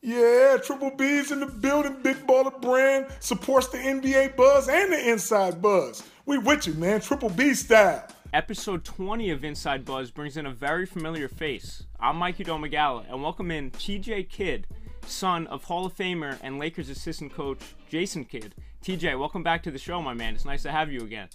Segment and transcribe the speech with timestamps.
[0.00, 5.10] Yeah, Triple B's in the building, Big Baller Brand supports the NBA buzz and the
[5.10, 6.04] inside buzz.
[6.24, 8.06] We with you, man, Triple B style.
[8.32, 11.82] Episode 20 of Inside Buzz brings in a very familiar face.
[11.98, 14.68] I'm Mikey Domagala, and welcome in TJ Kidd,
[15.04, 17.58] son of Hall of Famer and Lakers assistant coach
[17.90, 18.54] Jason Kidd.
[18.84, 20.32] TJ, welcome back to the show, my man.
[20.32, 21.28] It's nice to have you again.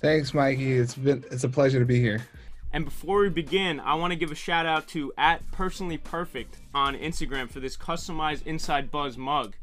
[0.00, 0.72] Thanks, Mikey.
[0.72, 2.26] It's been it's a pleasure to be here.
[2.72, 6.56] And before we begin, I want to give a shout out to at personally perfect
[6.72, 9.54] on Instagram for this customized Inside Buzz mug.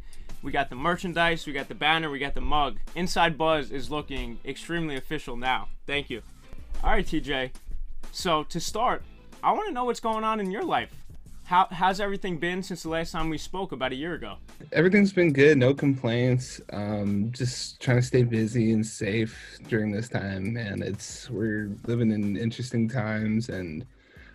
[0.44, 2.78] We got the merchandise, we got the banner, we got the mug.
[2.96, 5.70] Inside Buzz is looking extremely official now.
[5.86, 6.22] Thank you.
[6.84, 7.52] All right, TJ.
[8.12, 9.04] So to start,
[9.42, 10.92] I want to know what's going on in your life.
[11.48, 14.36] How how's everything been since the last time we spoke about a year ago?
[14.74, 16.60] Everything's been good, no complaints.
[16.74, 20.82] Um, just trying to stay busy and safe during this time, man.
[20.82, 23.86] It's we're living in interesting times, and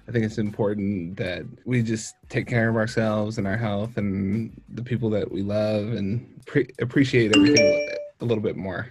[0.09, 4.59] I think it's important that we just take care of ourselves and our health and
[4.71, 7.91] the people that we love, and pre- appreciate everything
[8.23, 8.91] a little bit more.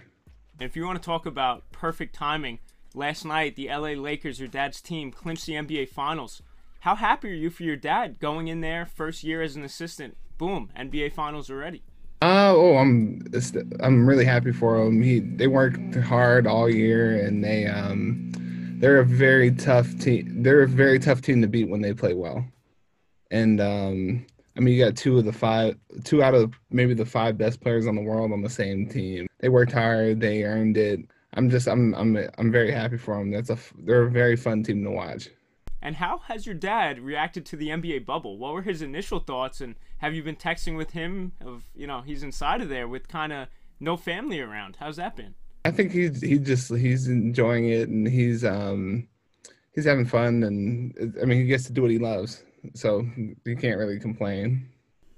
[0.60, 2.60] If you want to talk about perfect timing,
[2.94, 6.40] last night the LA Lakers, your dad's team, clinched the NBA Finals.
[6.82, 10.16] How happy are you for your dad going in there first year as an assistant?
[10.36, 11.84] Boom, NBA Finals already.
[12.20, 13.24] Uh, oh, I'm
[13.78, 15.00] I'm really happy for them.
[15.00, 18.32] He they worked hard all year, and they um
[18.80, 20.42] they're a very tough team.
[20.42, 22.44] They're a very tough team to beat when they play well.
[23.30, 27.06] And um, I mean, you got two of the five, two out of maybe the
[27.06, 29.28] five best players on the world on the same team.
[29.38, 30.18] They worked hard.
[30.18, 30.98] They earned it.
[31.34, 33.30] I'm just I'm I'm I'm very happy for them.
[33.30, 35.28] That's a they're a very fun team to watch.
[35.82, 38.38] And how has your dad reacted to the NBA bubble?
[38.38, 39.60] What were his initial thoughts?
[39.60, 41.32] And have you been texting with him?
[41.44, 43.48] Of you know, he's inside of there with kind of
[43.80, 44.76] no family around.
[44.78, 45.34] How's that been?
[45.64, 49.08] I think he's he just he's enjoying it and he's um
[49.74, 52.44] he's having fun and I mean he gets to do what he loves,
[52.74, 53.04] so
[53.44, 54.68] you can't really complain.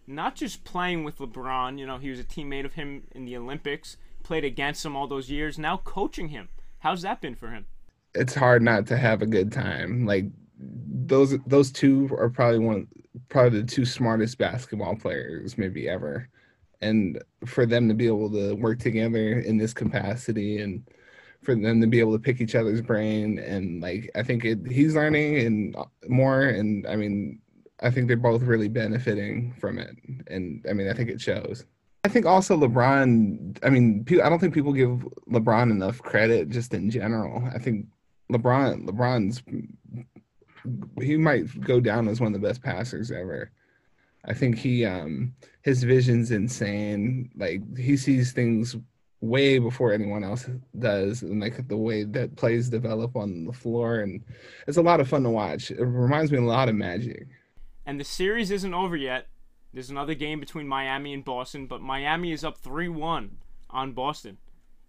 [0.07, 3.37] Not just playing with LeBron, you know, he was a teammate of him in the
[3.37, 5.59] Olympics, played against him all those years.
[5.59, 6.49] Now coaching him,
[6.79, 7.67] how's that been for him?
[8.15, 10.07] It's hard not to have a good time.
[10.07, 10.27] Like
[11.07, 12.89] those those two are probably one
[13.29, 16.29] probably the two smartest basketball players maybe ever.
[16.81, 20.85] And for them to be able to work together in this capacity and
[21.45, 24.59] for them to be able to pick each other's brain and like i think it,
[24.67, 25.77] he's learning and
[26.09, 27.39] more and i mean
[27.83, 29.95] i think they're both really benefiting from it.
[30.29, 31.65] And i mean i think it shows.
[32.03, 36.75] I think also lebron i mean i don't think people give lebron enough credit just
[36.75, 37.47] in general.
[37.55, 37.87] I think
[38.33, 39.43] lebron lebron's
[41.01, 43.51] he might go down as one of the best passers ever.
[44.27, 47.31] I think he um his vision's insane.
[47.37, 48.77] Like he sees things
[49.21, 50.49] way before anyone else
[50.79, 54.23] does and like the way that plays develop on the floor and
[54.67, 55.71] it's a lot of fun to watch.
[55.71, 57.27] It reminds me a lot of magic.
[57.87, 59.29] And the series isn't over yet.
[59.73, 63.31] There's another game between Miami and Boston, but Miami is up 3-1
[63.71, 64.39] on Boston.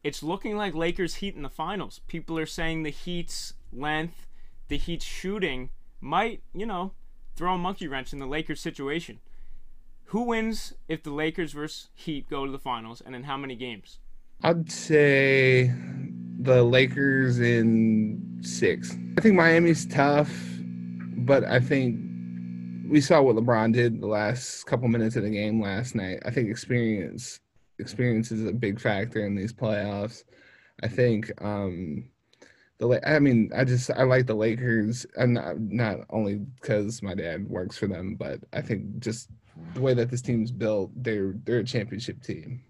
[0.04, 2.02] It's looking like Lakers Heat in the finals.
[2.08, 4.28] People are saying the Heat's length
[4.68, 5.70] the Heat's shooting
[6.02, 6.94] might, you know,
[7.36, 9.20] throw a monkey wrench in the Lakers situation.
[10.10, 13.56] Who wins if the Lakers versus Heat go to the finals, and in how many
[13.56, 14.00] games?
[14.44, 15.74] I'd say
[16.40, 18.96] the Lakers in six.
[19.18, 20.32] I think Miami's tough,
[21.18, 22.00] but I think
[22.88, 26.20] we saw what LeBron did the last couple minutes of the game last night.
[26.26, 27.40] I think experience
[27.80, 30.24] experience is a big factor in these playoffs.
[30.84, 32.06] I think um,
[32.80, 37.16] the I mean, I just I like the Lakers, and not, not only because my
[37.16, 39.30] dad works for them, but I think just
[39.74, 42.62] the way that this team's built, they're they're a championship team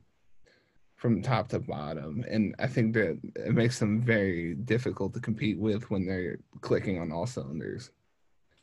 [0.95, 5.59] from top to bottom, and I think that it makes them very difficult to compete
[5.59, 7.89] with when they're clicking on all cylinders,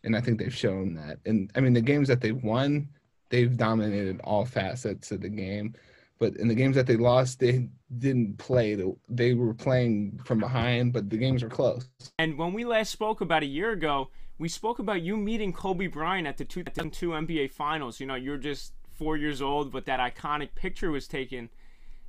[0.04, 1.19] and I think they've shown that.
[1.26, 2.88] And I mean, the games that they've won,
[3.31, 5.75] they've dominated all facets of the game
[6.22, 7.68] but in the games that they lost, they
[7.98, 8.80] didn't play.
[9.08, 11.88] They were playing from behind, but the games were close.
[12.16, 14.08] And when we last spoke about a year ago,
[14.38, 17.98] we spoke about you meeting Kobe Bryant at the 2002 NBA Finals.
[17.98, 21.50] You know, you're just four years old, but that iconic picture was taken.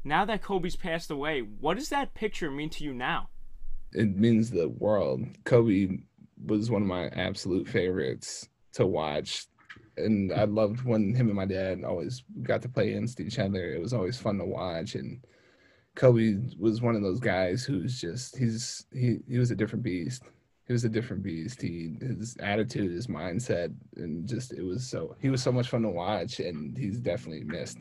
[0.03, 3.29] Now that Kobe's passed away, what does that picture mean to you now?
[3.93, 5.25] It means the world.
[5.43, 5.87] Kobe
[6.45, 9.47] was one of my absolute favorites to watch
[9.97, 13.73] and I loved when him and my dad always got to play against each other.
[13.73, 15.19] It was always fun to watch, and
[15.95, 20.23] Kobe was one of those guys who's just he's he he was a different beast.
[20.65, 21.61] He was a different beast.
[21.61, 25.83] He his attitude, his mindset, and just it was so he was so much fun
[25.83, 27.79] to watch, and he's definitely missed.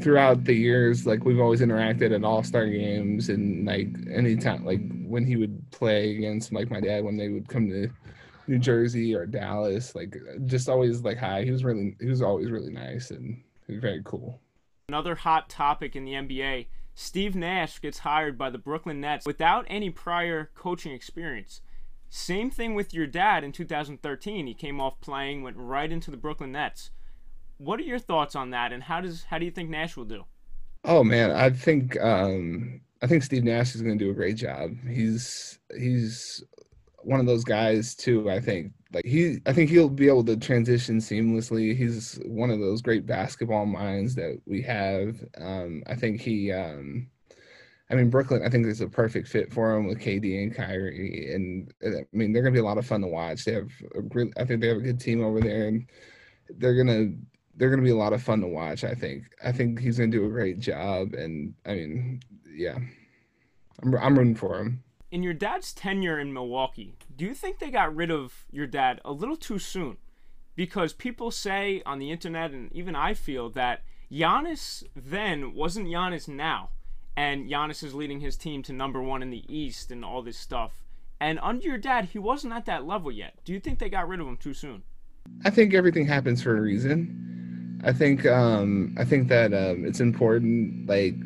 [0.00, 4.80] Throughout the years, like we've always interacted at all star games, and like anytime, like
[5.06, 7.90] when he would play against like my dad when they would come to
[8.50, 9.94] New Jersey or Dallas.
[9.94, 11.44] Like just always like hi.
[11.44, 14.40] He was really he was always really nice and very cool.
[14.88, 16.66] Another hot topic in the NBA.
[16.94, 21.62] Steve Nash gets hired by the Brooklyn Nets without any prior coaching experience.
[22.10, 24.48] Same thing with your dad in 2013.
[24.48, 26.90] He came off playing, went right into the Brooklyn Nets.
[27.56, 30.04] What are your thoughts on that, and how does how do you think Nash will
[30.04, 30.24] do?
[30.84, 34.36] Oh man, I think um, I think Steve Nash is going to do a great
[34.36, 34.72] job.
[34.88, 36.42] He's he's
[37.02, 38.30] one of those guys too.
[38.30, 41.76] I think like he, I think he'll be able to transition seamlessly.
[41.76, 45.16] He's one of those great basketball minds that we have.
[45.38, 47.08] Um, I think he, um,
[47.90, 48.42] I mean Brooklyn.
[48.44, 52.32] I think is a perfect fit for him with KD and Kyrie, and I mean
[52.32, 53.44] they're to be a lot of fun to watch.
[53.44, 55.86] They have a I think they have a good team over there, and
[56.58, 57.12] they're gonna
[57.56, 58.84] they're to be a lot of fun to watch.
[58.84, 59.24] I think.
[59.44, 62.20] I think he's to do a great job, and I mean,
[62.54, 62.78] yeah,
[63.82, 64.84] I'm I'm rooting for him.
[65.10, 69.00] In your dad's tenure in Milwaukee, do you think they got rid of your dad
[69.04, 69.96] a little too soon?
[70.54, 76.28] Because people say on the internet, and even I feel that Giannis then wasn't Giannis
[76.28, 76.70] now,
[77.16, 80.38] and Giannis is leading his team to number one in the East and all this
[80.38, 80.84] stuff.
[81.18, 83.34] And under your dad, he wasn't at that level yet.
[83.44, 84.84] Do you think they got rid of him too soon?
[85.44, 87.80] I think everything happens for a reason.
[87.82, 91.16] I think um, I think that um, it's important like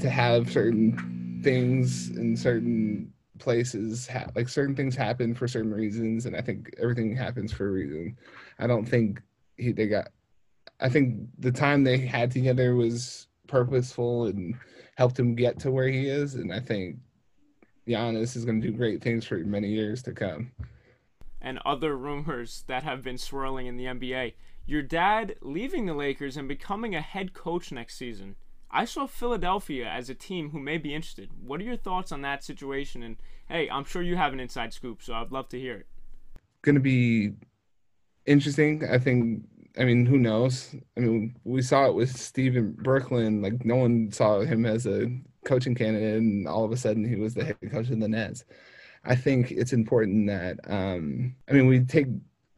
[0.00, 6.26] to have certain things in certain places ha- like certain things happen for certain reasons
[6.26, 8.16] and i think everything happens for a reason.
[8.58, 9.22] I don't think
[9.56, 10.08] he they got
[10.80, 14.54] i think the time they had together was purposeful and
[14.96, 16.96] helped him get to where he is and i think
[17.86, 20.50] Giannis is going to do great things for many years to come.
[21.40, 24.32] And other rumors that have been swirling in the NBA
[24.68, 28.34] your dad leaving the Lakers and becoming a head coach next season.
[28.76, 31.30] I saw Philadelphia as a team who may be interested.
[31.42, 33.02] What are your thoughts on that situation?
[33.02, 33.16] And
[33.48, 35.86] hey, I'm sure you have an inside scoop, so I'd love to hear it.
[36.60, 37.32] Going to be
[38.26, 38.84] interesting.
[38.84, 39.44] I think.
[39.78, 40.74] I mean, who knows?
[40.96, 43.42] I mean, we saw it with Steven Brooklyn.
[43.42, 45.10] Like, no one saw him as a
[45.44, 48.44] coaching candidate, and all of a sudden, he was the head coach of the Nets.
[49.04, 50.60] I think it's important that.
[50.66, 52.08] Um, I mean, we take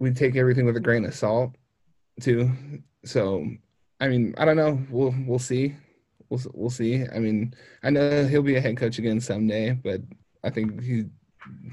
[0.00, 1.54] we take everything with a grain of salt
[2.20, 2.50] too.
[3.04, 3.46] So,
[4.00, 4.80] I mean, I don't know.
[4.90, 5.76] We'll we'll see.
[6.30, 7.04] We'll we'll see.
[7.14, 10.02] I mean, I know he'll be a head coach again someday, but
[10.44, 11.04] I think he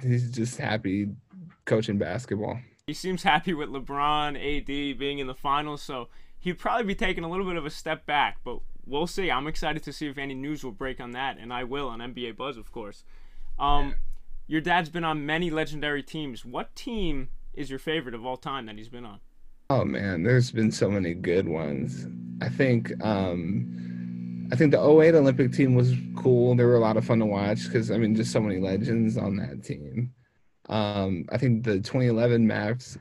[0.02, 1.10] he's just happy
[1.66, 2.60] coaching basketball.
[2.88, 6.08] He seems happy with LeBron, AD being in the finals, so
[6.40, 9.32] he'd probably be taking a little bit of a step back, but we'll see.
[9.32, 12.00] I'm excited to see if any news will break on that, and I will on
[12.00, 13.04] NBA Buzz, of course.
[13.58, 13.94] Um, yeah.
[14.48, 16.46] Your dad's been on many legendary teams.
[16.46, 19.20] What team is your favorite of all time that he's been on?
[19.72, 22.06] Oh man, there's been so many good ones.
[22.42, 23.95] I think um
[24.52, 26.56] I think the 08 Olympic team was cool.
[26.56, 29.18] They were a lot of fun to watch because I mean just so many legends
[29.18, 30.14] on that team.
[30.70, 32.98] Um I think the 2011 Mavs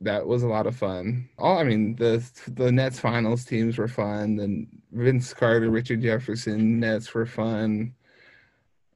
[0.00, 1.28] that was a lot of fun.
[1.38, 4.36] All I mean the the Nets finals teams were fun.
[4.36, 7.94] The Vince Carter, Richard Jefferson Nets were fun.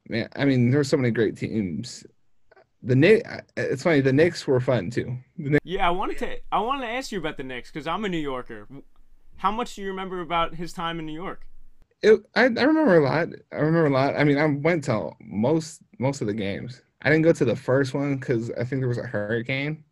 [0.09, 2.05] Man, I mean there were so many great teams
[2.83, 3.29] the Knicks.
[3.55, 4.01] It's funny.
[4.01, 5.17] The Knicks were fun too.
[5.63, 6.37] Yeah, I wanted to.
[6.51, 8.67] I wanted to ask you about the Knicks because I'm a New Yorker.
[9.37, 11.47] How much do you remember about his time in New York?
[12.01, 13.29] It, I, I remember a lot.
[13.51, 14.15] I remember a lot.
[14.15, 16.81] I mean, I went to most most of the games.
[17.01, 19.83] I didn't go to the first one because I think there was a hurricane.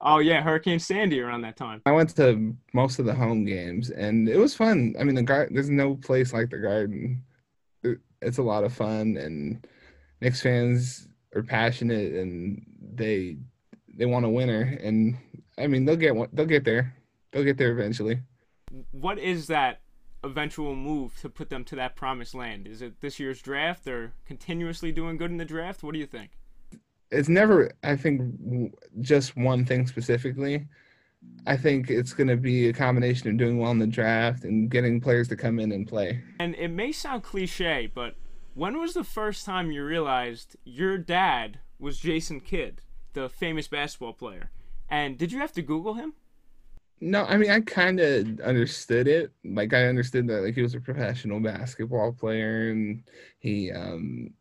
[0.00, 1.82] Oh yeah, Hurricane Sandy around that time.
[1.84, 4.94] I went to most of the home games, and it was fun.
[4.98, 5.54] I mean, the garden.
[5.54, 7.24] There's no place like the Garden.
[7.82, 9.66] It, it's a lot of fun, and
[10.20, 12.64] Knicks fans are passionate and
[12.94, 13.36] they
[13.96, 15.16] they want a winner and
[15.58, 16.94] I mean they'll get one, they'll get there.
[17.32, 18.20] They'll get there eventually.
[18.90, 19.80] What is that
[20.22, 22.66] eventual move to put them to that promised land?
[22.66, 25.82] Is it this year's draft or continuously doing good in the draft?
[25.82, 26.30] What do you think?
[27.10, 30.66] It's never I think just one thing specifically.
[31.46, 34.70] I think it's going to be a combination of doing well in the draft and
[34.70, 36.22] getting players to come in and play.
[36.38, 38.14] And it may sound cliche, but
[38.54, 44.12] when was the first time you realized your dad was Jason Kidd, the famous basketball
[44.12, 44.50] player?
[44.88, 46.14] And did you have to Google him?
[47.00, 49.32] No, I mean I kind of understood it.
[49.44, 53.02] Like I understood that like he was a professional basketball player and
[53.38, 54.34] he um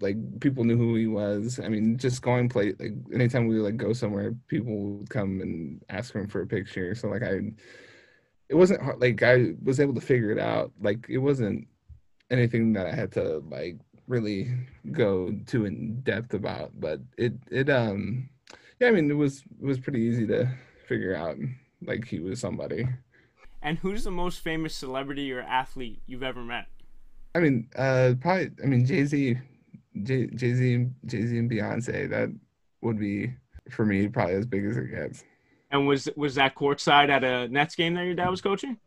[0.00, 1.60] like people knew who he was.
[1.60, 5.40] I mean, just going play like anytime we would like go somewhere, people would come
[5.40, 6.94] and ask him for a picture.
[6.94, 7.40] So like I,
[8.48, 10.72] it wasn't hard, like I was able to figure it out.
[10.80, 11.66] Like it wasn't
[12.30, 14.50] anything that I had to like really
[14.92, 18.28] go too in depth about, but it it um
[18.80, 20.48] yeah, I mean it was it was pretty easy to
[20.88, 21.36] figure out
[21.86, 22.86] like he was somebody.
[23.62, 26.66] And who's the most famous celebrity or athlete you've ever met?
[27.34, 29.38] I mean, uh probably I mean Jay-Z
[30.02, 32.30] Jay Z Jay Z and Beyonce that
[32.82, 33.32] would be
[33.70, 35.24] for me probably as big as it gets.
[35.70, 38.78] And was was that courtside at a Nets game that your dad was coaching?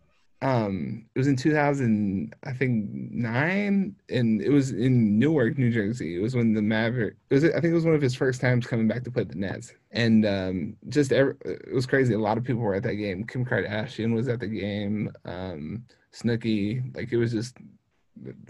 [0.42, 6.16] Um, it was in 2000, I think nine, and it was in Newark, New Jersey.
[6.16, 7.16] It was when the Maverick.
[7.30, 9.24] It was, I think, it was one of his first times coming back to play
[9.24, 12.14] the Nets, and um, just every, it was crazy.
[12.14, 13.26] A lot of people were at that game.
[13.26, 15.12] Kim Kardashian was at the game.
[15.26, 17.58] Um, Snooki, like it was just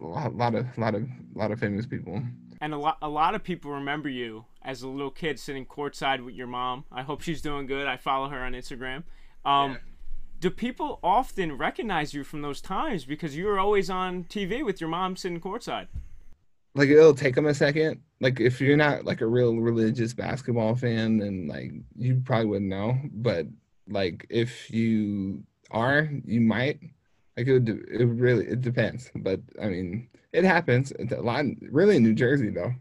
[0.01, 2.21] a lot, lot of, lot of, lot of famous people.
[2.59, 6.23] And a lot, a lot of people remember you as a little kid sitting courtside
[6.25, 6.83] with your mom.
[6.91, 7.87] I hope she's doing good.
[7.87, 9.03] I follow her on Instagram.
[9.45, 9.77] Um, yeah
[10.39, 14.79] do people often recognize you from those times because you were always on TV with
[14.79, 15.87] your mom sitting courtside?
[16.75, 18.01] Like it'll take them a second.
[18.21, 22.69] Like if you're not like a real religious basketball fan, then like you probably wouldn't
[22.69, 22.97] know.
[23.13, 23.47] But
[23.87, 26.79] like if you are, you might.
[27.35, 29.11] Like it would, it really it depends.
[29.15, 31.45] But I mean, it happens a lot.
[31.61, 32.73] Really in New Jersey though.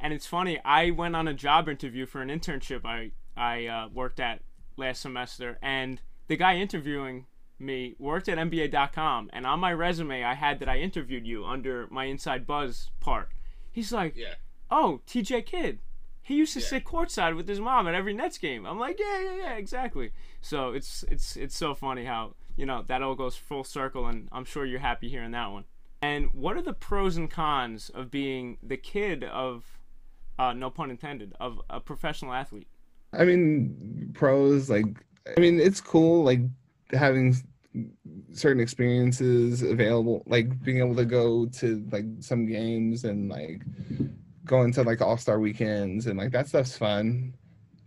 [0.00, 0.60] And it's funny.
[0.64, 4.40] I went on a job interview for an internship I I uh, worked at
[4.76, 7.26] last semester, and the guy interviewing
[7.58, 11.86] me worked at NBA.com, and on my resume, I had that I interviewed you under
[11.90, 13.30] my Inside Buzz part.
[13.72, 14.34] He's like, yeah.
[14.70, 15.78] "Oh, TJ Kidd.
[16.22, 16.66] He used to yeah.
[16.66, 20.12] sit courtside with his mom at every Nets game." I'm like, "Yeah, yeah, yeah, exactly."
[20.40, 24.28] So it's it's it's so funny how you know that all goes full circle, and
[24.32, 25.64] I'm sure you're happy hearing that one.
[26.02, 29.64] And what are the pros and cons of being the kid of,
[30.38, 32.68] uh, no pun intended, of a professional athlete?
[33.12, 34.86] I mean, pros like
[35.36, 36.40] I mean, it's cool like
[36.92, 37.36] having
[38.32, 43.62] certain experiences available, like being able to go to like some games and like
[44.44, 47.34] going to like all star weekends and like that stuff's fun.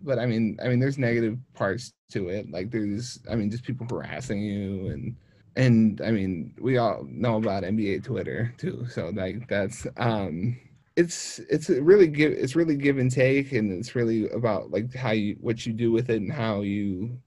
[0.01, 2.49] But I mean, I mean, there's negative parts to it.
[2.51, 5.15] Like there's, I mean, just people harassing you and
[5.55, 8.85] and I mean, we all know about NBA Twitter too.
[8.89, 10.57] So like that's um
[10.95, 15.11] it's it's really give it's really give and take and it's really about like how
[15.11, 17.17] you what you do with it and how you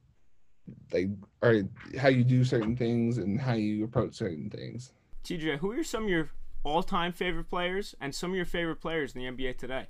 [0.92, 1.08] like
[1.42, 1.62] or
[1.98, 4.92] how you do certain things and how you approach certain things.
[5.24, 6.30] TJ, who are some of your
[6.64, 9.86] all-time favorite players and some of your favorite players in the NBA today?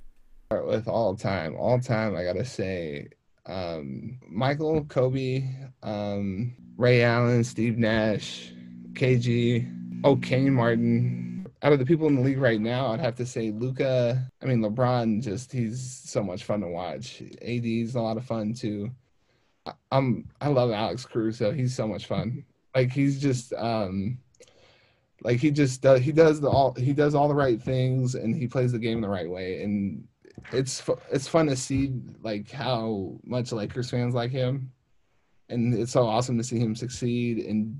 [0.47, 1.55] Start with all time.
[1.55, 3.07] All time, I gotta say,
[3.45, 5.43] um, Michael, Kobe,
[5.81, 8.51] um, Ray Allen, Steve Nash,
[8.93, 11.47] KG, oh Kenyon Martin.
[11.61, 14.29] Out of the people in the league right now, I'd have to say Luka.
[14.41, 15.21] I mean, LeBron.
[15.23, 17.21] Just he's so much fun to watch.
[17.41, 18.91] AD's a lot of fun too.
[19.91, 21.51] I'm I love Alex Caruso.
[21.51, 22.43] He's so much fun.
[22.75, 24.17] Like he's just um
[25.23, 28.35] like he just does he does the all he does all the right things and
[28.35, 30.05] he plays the game the right way and
[30.51, 34.71] it's it's fun to see like how much Lakers fans like him
[35.49, 37.79] and it's so awesome to see him succeed and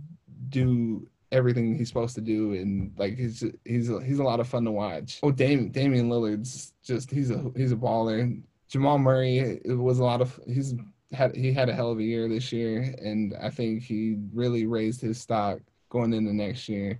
[0.49, 4.63] do everything he's supposed to do and like he's he's he's a lot of fun
[4.63, 5.19] to watch.
[5.23, 8.41] Oh, Damian Damian Lillard's just he's a he's a baller.
[8.69, 10.75] Jamal Murray it was a lot of he's
[11.13, 14.65] had he had a hell of a year this year, and I think he really
[14.65, 16.99] raised his stock going into next year.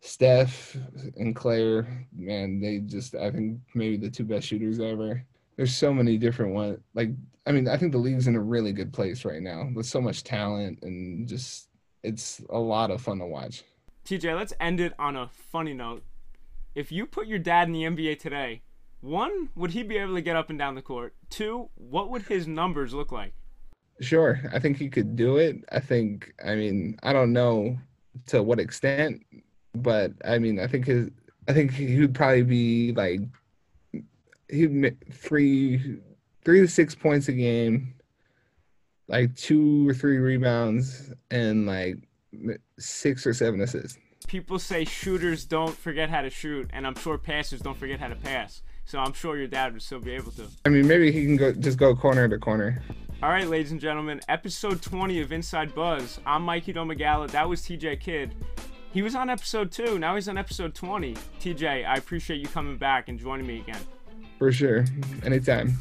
[0.00, 0.76] Steph
[1.16, 5.24] and Klay, man, they just I think maybe the two best shooters ever.
[5.56, 6.78] There's so many different ones.
[6.94, 7.10] Like
[7.46, 10.00] I mean, I think the league's in a really good place right now with so
[10.00, 11.68] much talent and just
[12.02, 13.64] it's a lot of fun to watch.
[14.04, 16.02] TJ, let's end it on a funny note.
[16.74, 18.62] If you put your dad in the NBA today,
[19.00, 21.14] one, would he be able to get up and down the court?
[21.30, 23.34] Two, what would his numbers look like?
[24.00, 25.56] Sure, I think he could do it.
[25.72, 27.78] I think, I mean, I don't know
[28.26, 29.24] to what extent,
[29.74, 31.10] but I mean, I think his,
[31.48, 33.20] I think he would probably be like,
[34.48, 36.00] he'd three,
[36.44, 37.94] three to six points a game,
[39.08, 41.96] like two or three rebounds, and like
[42.78, 43.98] six or seven assists.
[44.26, 48.08] People say shooters don't forget how to shoot, and I'm sure passers don't forget how
[48.08, 48.62] to pass.
[48.90, 50.48] So I'm sure your dad would still be able to.
[50.66, 52.82] I mean, maybe he can go just go corner to corner.
[53.22, 56.18] All right, ladies and gentlemen, episode 20 of Inside Buzz.
[56.26, 57.30] I'm Mikey Domagala.
[57.30, 58.34] That was TJ Kidd.
[58.92, 60.00] He was on episode two.
[60.00, 61.14] Now he's on episode 20.
[61.38, 63.78] TJ, I appreciate you coming back and joining me again.
[64.40, 64.84] For sure.
[65.22, 65.78] Anytime.